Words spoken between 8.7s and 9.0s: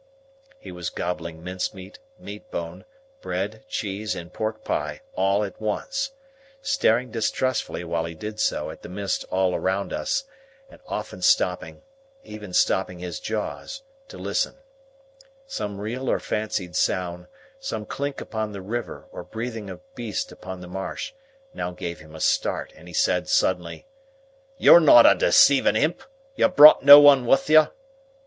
at the